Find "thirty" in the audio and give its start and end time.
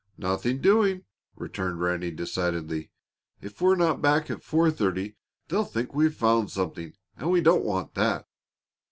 4.71-5.15